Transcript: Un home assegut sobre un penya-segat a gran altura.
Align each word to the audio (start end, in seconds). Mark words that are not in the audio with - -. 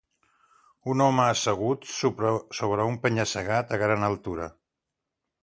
Un 0.93 1.03
home 1.07 1.27
assegut 1.33 1.85
sobre 2.61 2.87
un 2.93 2.99
penya-segat 3.05 3.77
a 3.77 3.81
gran 3.85 4.09
altura. 4.11 4.51